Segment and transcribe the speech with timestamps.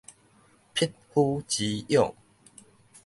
[0.73, 2.15] 匹夫之勇